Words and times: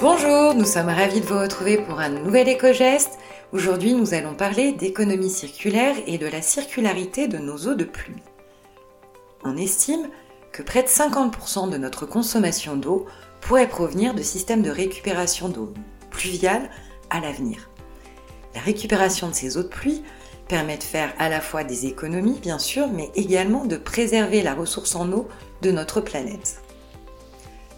Bonjour, 0.00 0.54
nous 0.54 0.64
sommes 0.64 0.88
ravis 0.88 1.20
de 1.20 1.26
vous 1.26 1.38
retrouver 1.38 1.76
pour 1.76 2.00
un 2.00 2.08
nouvel 2.08 2.48
éco-geste. 2.48 3.18
Aujourd'hui, 3.52 3.92
nous 3.92 4.14
allons 4.14 4.32
parler 4.32 4.72
d'économie 4.72 5.28
circulaire 5.28 5.94
et 6.06 6.16
de 6.16 6.26
la 6.26 6.40
circularité 6.40 7.28
de 7.28 7.36
nos 7.36 7.68
eaux 7.68 7.74
de 7.74 7.84
pluie. 7.84 8.22
On 9.44 9.58
estime 9.58 10.08
que 10.52 10.62
près 10.62 10.82
de 10.82 10.88
50% 10.88 11.68
de 11.68 11.76
notre 11.76 12.06
consommation 12.06 12.76
d'eau 12.76 13.04
pourrait 13.42 13.68
provenir 13.68 14.14
de 14.14 14.22
systèmes 14.22 14.62
de 14.62 14.70
récupération 14.70 15.50
d'eau 15.50 15.74
pluviale 16.08 16.70
à 17.10 17.20
l'avenir. 17.20 17.68
La 18.54 18.62
récupération 18.62 19.28
de 19.28 19.34
ces 19.34 19.58
eaux 19.58 19.64
de 19.64 19.68
pluie 19.68 20.02
permet 20.48 20.78
de 20.78 20.82
faire 20.82 21.12
à 21.18 21.28
la 21.28 21.42
fois 21.42 21.62
des 21.62 21.84
économies, 21.84 22.40
bien 22.40 22.58
sûr, 22.58 22.88
mais 22.88 23.10
également 23.16 23.66
de 23.66 23.76
préserver 23.76 24.40
la 24.40 24.54
ressource 24.54 24.94
en 24.94 25.12
eau 25.12 25.28
de 25.60 25.70
notre 25.70 26.00
planète. 26.00 26.62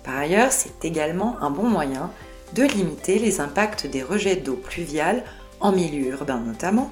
Par 0.04 0.16
ailleurs, 0.16 0.52
c'est 0.52 0.84
également 0.84 1.36
un 1.40 1.50
bon 1.50 1.68
moyen 1.68 2.10
de 2.54 2.64
limiter 2.64 3.18
les 3.18 3.40
impacts 3.40 3.86
des 3.86 4.02
rejets 4.02 4.36
d'eau 4.36 4.56
pluviale, 4.56 5.24
en 5.60 5.72
milieu 5.72 6.10
urbain 6.12 6.40
notamment, 6.40 6.90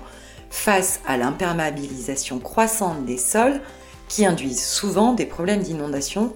face 0.49 1.01
à 1.07 1.17
l'imperméabilisation 1.17 2.39
croissante 2.39 3.05
des 3.05 3.19
sols 3.19 3.61
qui 4.09 4.27
induisent 4.27 4.65
souvent 4.65 5.13
des 5.13 5.27
problèmes 5.27 5.63
d'inondation. 5.63 6.33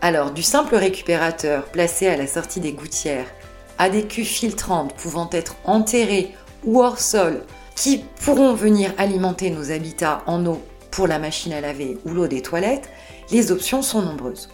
Alors, 0.00 0.30
du 0.30 0.42
simple 0.42 0.76
récupérateur 0.76 1.64
placé 1.64 2.06
à 2.06 2.16
la 2.16 2.26
sortie 2.26 2.60
des 2.60 2.72
gouttières 2.72 3.26
à 3.78 3.88
des 3.90 4.06
cuves 4.06 4.26
filtrantes 4.26 4.94
pouvant 4.94 5.30
être 5.32 5.56
enterrées 5.64 6.34
ou 6.64 6.82
hors 6.82 6.98
sol 6.98 7.44
qui 7.76 8.04
pourront 8.24 8.54
venir 8.54 8.92
alimenter 8.98 9.50
nos 9.50 9.70
habitats 9.70 10.22
en 10.26 10.44
eau 10.46 10.60
pour 10.90 11.06
la 11.06 11.20
machine 11.20 11.52
à 11.52 11.60
laver 11.60 11.96
ou 12.04 12.10
l'eau 12.10 12.26
des 12.26 12.42
toilettes, 12.42 12.90
les 13.30 13.52
options 13.52 13.82
sont 13.82 14.02
nombreuses. 14.02 14.48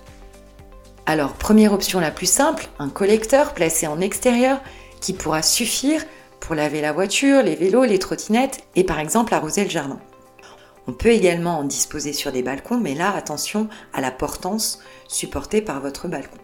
Alors, 1.06 1.34
première 1.34 1.74
option 1.74 2.00
la 2.00 2.10
plus 2.10 2.30
simple, 2.30 2.66
un 2.78 2.88
collecteur 2.88 3.52
placé 3.52 3.86
en 3.86 4.00
extérieur 4.00 4.60
qui 5.00 5.12
pourra 5.12 5.42
suffire 5.42 6.02
pour 6.40 6.54
laver 6.54 6.80
la 6.80 6.92
voiture, 6.92 7.42
les 7.42 7.56
vélos, 7.56 7.84
les 7.84 7.98
trottinettes 7.98 8.64
et 8.74 8.84
par 8.84 8.98
exemple 8.98 9.34
arroser 9.34 9.64
le 9.64 9.70
jardin. 9.70 9.98
On 10.86 10.92
peut 10.92 11.10
également 11.10 11.58
en 11.58 11.64
disposer 11.64 12.12
sur 12.12 12.32
des 12.32 12.42
balcons, 12.42 12.78
mais 12.78 12.94
là, 12.94 13.14
attention 13.14 13.68
à 13.92 14.00
la 14.00 14.10
portance 14.10 14.80
supportée 15.06 15.60
par 15.60 15.80
votre 15.80 16.08
balcon. 16.08 16.38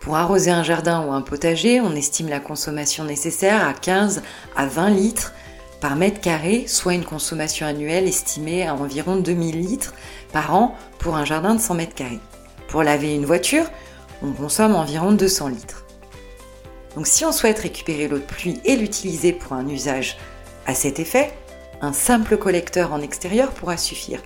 Pour 0.00 0.16
arroser 0.16 0.50
un 0.50 0.62
jardin 0.62 1.06
ou 1.06 1.12
un 1.12 1.22
potager, 1.22 1.80
on 1.80 1.94
estime 1.94 2.28
la 2.28 2.40
consommation 2.40 3.04
nécessaire 3.04 3.66
à 3.66 3.72
15 3.72 4.22
à 4.56 4.66
20 4.66 4.90
litres 4.90 5.32
par 5.80 5.96
mètre 5.96 6.20
carré, 6.20 6.66
soit 6.66 6.94
une 6.94 7.04
consommation 7.04 7.66
annuelle 7.66 8.06
estimée 8.06 8.66
à 8.66 8.74
environ 8.74 9.16
2000 9.16 9.60
litres 9.60 9.94
par 10.32 10.54
an 10.54 10.74
pour 10.98 11.16
un 11.16 11.24
jardin 11.24 11.54
de 11.54 11.60
100 11.60 11.74
mètres 11.74 11.94
carrés. 11.94 12.20
Pour 12.74 12.82
laver 12.82 13.14
une 13.14 13.24
voiture, 13.24 13.66
on 14.20 14.32
consomme 14.32 14.74
environ 14.74 15.12
200 15.12 15.46
litres. 15.46 15.84
Donc 16.96 17.06
si 17.06 17.24
on 17.24 17.30
souhaite 17.30 17.60
récupérer 17.60 18.08
l'eau 18.08 18.18
de 18.18 18.24
pluie 18.24 18.60
et 18.64 18.74
l'utiliser 18.74 19.32
pour 19.32 19.52
un 19.52 19.68
usage 19.68 20.18
à 20.66 20.74
cet 20.74 20.98
effet, 20.98 21.32
un 21.82 21.92
simple 21.92 22.36
collecteur 22.36 22.92
en 22.92 23.00
extérieur 23.00 23.52
pourra 23.52 23.76
suffire. 23.76 24.20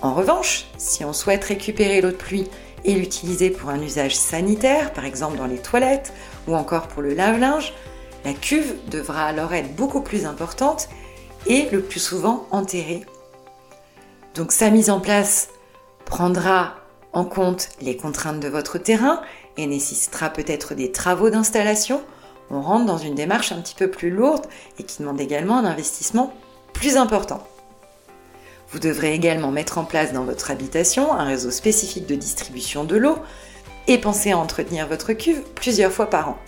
En 0.00 0.14
revanche, 0.14 0.64
si 0.78 1.04
on 1.04 1.12
souhaite 1.12 1.44
récupérer 1.44 2.00
l'eau 2.00 2.08
de 2.08 2.16
pluie 2.16 2.48
et 2.86 2.94
l'utiliser 2.94 3.50
pour 3.50 3.68
un 3.68 3.82
usage 3.82 4.16
sanitaire, 4.16 4.94
par 4.94 5.04
exemple 5.04 5.36
dans 5.36 5.44
les 5.44 5.58
toilettes 5.58 6.14
ou 6.46 6.56
encore 6.56 6.88
pour 6.88 7.02
le 7.02 7.12
lave-linge, 7.12 7.74
la 8.24 8.32
cuve 8.32 8.76
devra 8.88 9.26
alors 9.26 9.52
être 9.52 9.76
beaucoup 9.76 10.00
plus 10.00 10.24
importante 10.24 10.88
et 11.44 11.68
le 11.70 11.82
plus 11.82 12.00
souvent 12.00 12.46
enterrée. 12.50 13.04
Donc 14.34 14.52
sa 14.52 14.70
mise 14.70 14.88
en 14.88 15.00
place 15.00 15.50
prendra 16.06 16.74
en 17.18 17.24
compte 17.24 17.70
les 17.82 17.96
contraintes 17.96 18.38
de 18.38 18.48
votre 18.48 18.78
terrain 18.78 19.20
et 19.56 19.66
nécessitera 19.66 20.30
peut-être 20.30 20.74
des 20.74 20.92
travaux 20.92 21.30
d'installation, 21.30 22.00
on 22.50 22.62
rentre 22.62 22.86
dans 22.86 22.96
une 22.96 23.16
démarche 23.16 23.50
un 23.50 23.60
petit 23.60 23.74
peu 23.74 23.90
plus 23.90 24.10
lourde 24.10 24.46
et 24.78 24.84
qui 24.84 25.02
demande 25.02 25.20
également 25.20 25.58
un 25.58 25.64
investissement 25.64 26.32
plus 26.72 26.96
important. 26.96 27.42
Vous 28.70 28.78
devrez 28.78 29.14
également 29.14 29.50
mettre 29.50 29.78
en 29.78 29.84
place 29.84 30.12
dans 30.12 30.24
votre 30.24 30.50
habitation 30.50 31.12
un 31.12 31.24
réseau 31.24 31.50
spécifique 31.50 32.06
de 32.06 32.14
distribution 32.14 32.84
de 32.84 32.96
l'eau 32.96 33.16
et 33.88 33.98
penser 33.98 34.30
à 34.30 34.38
entretenir 34.38 34.86
votre 34.86 35.12
cuve 35.12 35.42
plusieurs 35.54 35.92
fois 35.92 36.08
par 36.10 36.28
an. 36.28 36.38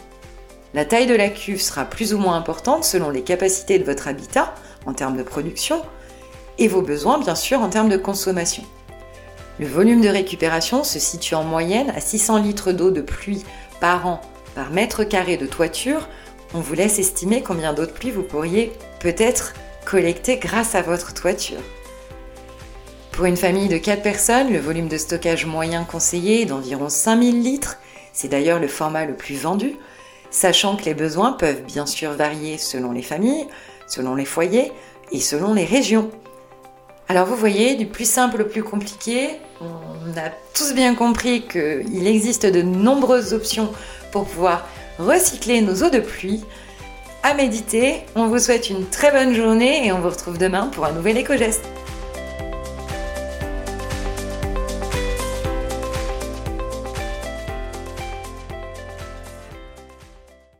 La 0.72 0.84
taille 0.84 1.06
de 1.06 1.16
la 1.16 1.30
cuve 1.30 1.60
sera 1.60 1.84
plus 1.84 2.14
ou 2.14 2.18
moins 2.18 2.36
importante 2.36 2.84
selon 2.84 3.10
les 3.10 3.22
capacités 3.22 3.78
de 3.80 3.84
votre 3.84 4.06
habitat 4.06 4.54
en 4.86 4.92
termes 4.92 5.16
de 5.16 5.24
production 5.24 5.82
et 6.58 6.68
vos 6.68 6.82
besoins 6.82 7.18
bien 7.18 7.34
sûr 7.34 7.60
en 7.60 7.70
termes 7.70 7.88
de 7.88 7.96
consommation. 7.96 8.62
Le 9.60 9.66
volume 9.66 10.00
de 10.00 10.08
récupération 10.08 10.84
se 10.84 10.98
situe 10.98 11.34
en 11.34 11.44
moyenne 11.44 11.92
à 11.94 12.00
600 12.00 12.38
litres 12.38 12.72
d'eau 12.72 12.90
de 12.90 13.02
pluie 13.02 13.44
par 13.78 14.06
an 14.06 14.22
par 14.54 14.70
mètre 14.70 15.04
carré 15.04 15.36
de 15.36 15.44
toiture. 15.44 16.08
On 16.54 16.60
vous 16.60 16.72
laisse 16.72 16.98
estimer 16.98 17.42
combien 17.42 17.74
d'eau 17.74 17.84
de 17.84 17.90
pluie 17.90 18.10
vous 18.10 18.22
pourriez 18.22 18.72
peut-être 19.00 19.52
collecter 19.84 20.38
grâce 20.38 20.74
à 20.74 20.80
votre 20.80 21.12
toiture. 21.12 21.60
Pour 23.12 23.26
une 23.26 23.36
famille 23.36 23.68
de 23.68 23.76
4 23.76 24.02
personnes, 24.02 24.50
le 24.50 24.60
volume 24.60 24.88
de 24.88 24.96
stockage 24.96 25.44
moyen 25.44 25.84
conseillé 25.84 26.40
est 26.40 26.46
d'environ 26.46 26.88
5000 26.88 27.42
litres. 27.42 27.76
C'est 28.14 28.28
d'ailleurs 28.28 28.60
le 28.60 28.68
format 28.68 29.04
le 29.04 29.14
plus 29.14 29.42
vendu, 29.42 29.74
sachant 30.30 30.76
que 30.76 30.86
les 30.86 30.94
besoins 30.94 31.32
peuvent 31.32 31.64
bien 31.64 31.84
sûr 31.84 32.12
varier 32.12 32.56
selon 32.56 32.92
les 32.92 33.02
familles, 33.02 33.46
selon 33.86 34.14
les 34.14 34.24
foyers 34.24 34.72
et 35.12 35.20
selon 35.20 35.52
les 35.52 35.66
régions. 35.66 36.10
Alors 37.10 37.26
vous 37.26 37.34
voyez, 37.34 37.74
du 37.74 37.86
plus 37.86 38.08
simple 38.08 38.42
au 38.42 38.44
plus 38.44 38.62
compliqué, 38.62 39.30
on 39.60 40.16
a 40.16 40.30
tous 40.54 40.74
bien 40.74 40.94
compris 40.94 41.42
qu'il 41.42 42.06
existe 42.06 42.46
de 42.46 42.62
nombreuses 42.62 43.32
options 43.34 43.72
pour 44.12 44.26
pouvoir 44.26 44.68
recycler 45.00 45.60
nos 45.60 45.82
eaux 45.82 45.90
de 45.90 45.98
pluie. 45.98 46.44
À 47.24 47.34
méditer, 47.34 48.04
on 48.14 48.28
vous 48.28 48.38
souhaite 48.38 48.70
une 48.70 48.86
très 48.86 49.10
bonne 49.10 49.34
journée 49.34 49.88
et 49.88 49.90
on 49.90 49.98
vous 49.98 50.10
retrouve 50.10 50.38
demain 50.38 50.68
pour 50.68 50.84
un 50.84 50.92
nouvel 50.92 51.18
éco-geste. 51.18 51.64